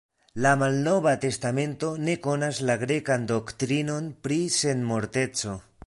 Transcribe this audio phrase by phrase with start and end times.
[0.43, 5.59] La Malnova Testamento ne konas la grekan doktrinon pri senmorteco.